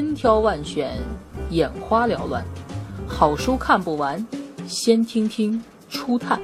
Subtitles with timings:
[0.00, 0.92] 千挑万选，
[1.50, 2.42] 眼花缭乱，
[3.06, 4.26] 好书看不完，
[4.66, 6.40] 先听听初探。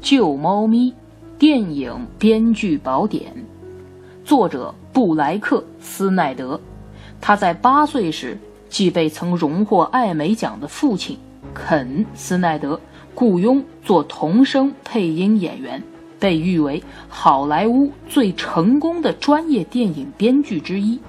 [0.00, 0.92] 救猫咪，
[1.38, 3.32] 电影编剧宝典，
[4.24, 6.60] 作者布莱克斯奈德。
[7.20, 8.36] 他在八岁时
[8.68, 11.18] 即被曾荣获艾美奖的父亲
[11.54, 12.78] 肯斯奈德
[13.14, 15.82] 雇佣做童声配音演员，
[16.20, 21.00] 被誉为好莱坞最成功的专业电影编剧之一。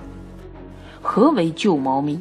[1.01, 2.19] 何为救猫咪？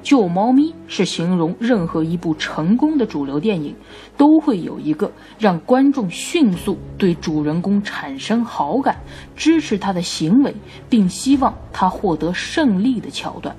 [0.00, 3.74] 救猫咪是形容任何一部成功的主流电影，
[4.16, 8.96] 都会有一个让观众迅速对主人公产生好感、
[9.36, 10.54] 支持他的行为，
[10.88, 13.54] 并希望他获得胜利的桥段。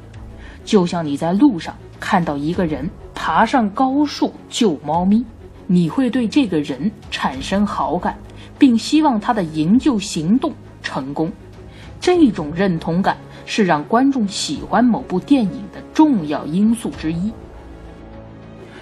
[0.63, 5.25] 就像你在路上看到一个人爬上高树救猫咪，
[5.67, 8.17] 你会对这个人产生好感，
[8.57, 11.31] 并希望他的营救行动成功。
[11.99, 13.17] 这种认同感。
[13.51, 17.31] 是让观众喜欢某部电影的重要因素之一。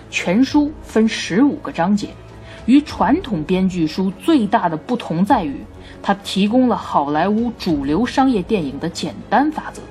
[0.10, 2.10] 全书分十五个章节，
[2.66, 5.56] 与传统编剧书最大的不同在于，
[6.04, 9.82] 它提供了好莱坞主流商业电影的简单法则，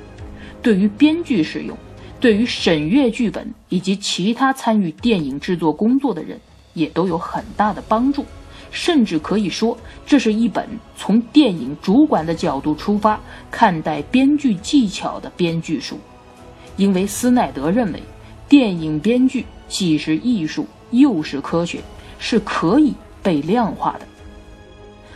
[0.67, 1.78] 对于编剧使用，
[2.19, 6.41] 对于审阅剧本以及其他参与电影制作工作的人，
[6.75, 8.27] 也都有很大的帮助。
[8.72, 16.00] 甚至可以说，这是一本从电影主管的角度出发看待编剧技巧的编剧书，
[16.77, 18.03] 因为斯奈德认为，
[18.48, 21.78] 电影编剧既是艺术又是科学，
[22.19, 24.06] 是可以被量化的。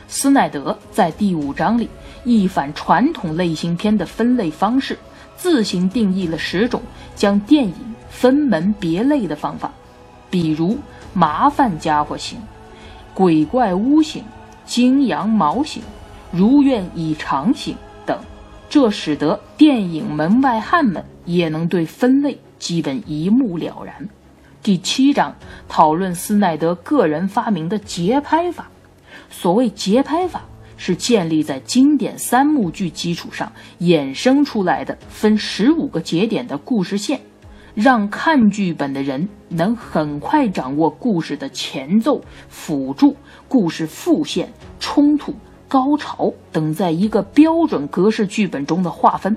[0.06, 1.88] 斯奈德在第五章里
[2.24, 4.96] 一反传统类型片的分类方式，
[5.40, 6.82] 自行定义了十种
[7.16, 7.74] 将电影
[8.10, 9.72] 分门别类的方法，
[10.28, 10.76] 比如
[11.14, 12.38] 麻烦家伙型。
[13.14, 14.22] 鬼怪屋型、
[14.66, 15.82] 金羊毛型、
[16.30, 17.74] 如愿以偿型
[18.04, 18.18] 等，
[18.68, 24.10] 这使得电影门外汉们也能对分类基本一目了然。
[24.62, 25.34] 第七章
[25.70, 28.68] 讨论斯奈德个人发明的节拍法。
[29.30, 30.42] 所谓节拍法，
[30.80, 37.20] 是建立在经典三幕剧基础上衍生出来的分十五个节点的故事线。
[37.74, 43.14] 让看剧本的人能很快掌握故事的前奏、辅助、
[43.46, 45.34] 故事副线、冲突、
[45.68, 49.36] 高潮等，在一个标准格式剧本中的划分。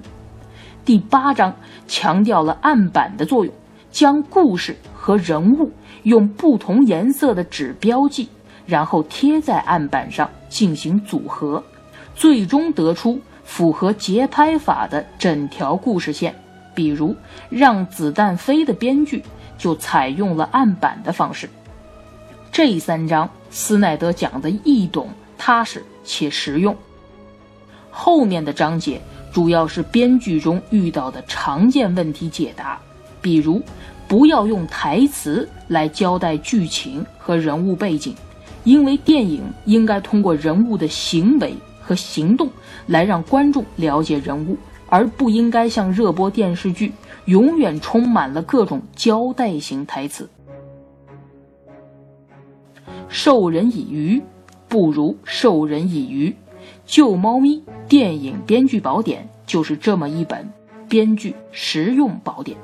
[0.86, 1.54] 第八章
[1.88, 3.54] 强调了案板的作用，
[3.92, 5.72] 将故事和人物
[6.04, 8.30] 用不同颜色的纸标记，
[8.66, 11.63] 然后贴在案板上进行组合，
[12.16, 16.34] 最终得出符合节拍法的整条故事线。
[16.75, 17.16] 比如
[17.50, 19.24] 让子弹飞的编剧
[19.59, 21.47] 就采用了案板的方式。
[22.51, 26.75] 这三章斯奈德讲的易懂、踏实且实用。
[27.91, 29.00] 后面的章节
[29.31, 32.80] 主要是编剧中遇到的常见问题解答，
[33.22, 33.62] 比如
[34.07, 38.16] 不要用台词来交代剧情和人物背景，
[38.63, 42.50] 因为电影应该通过人物的行为和行动
[42.88, 44.57] 来让观众了解人物。
[44.90, 46.91] 而不应该像热播电视剧，
[47.25, 50.29] 永远充满了各种交代型台词。
[53.09, 54.22] 授人以鱼，
[54.68, 56.35] 不如授人以渔。
[56.85, 60.47] 救猫咪电影编剧宝典就是这么一本
[60.88, 62.56] 编剧实用宝典。